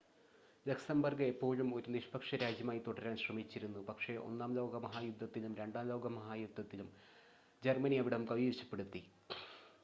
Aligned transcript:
Luxembourg 0.65 1.23
എപ്പോഴും 1.23 1.67
ഒരു 1.75 1.91
നിഷ്‌പക്ഷ 1.91 2.35
രാജ്യമായി 2.35 2.79
തുടരാൻ 2.79 3.17
ശ്രമിച്ചിരുന്നു 3.17 3.81
പക്ഷേ 3.89 4.15
ഒന്നാം 4.21 4.55
ലോക 4.55 4.81
മഹായുദ്ധത്തിലും 4.85 5.53
രണ്ടാം 5.55 5.87
ലോക 5.87 6.13
മഹായുദ്ധത്തിലും 6.17 6.89
ജർമ്മനി 7.63 7.97
അവിടം 7.97 8.25
കൈവശപ്പെടുത്തി 8.25 9.03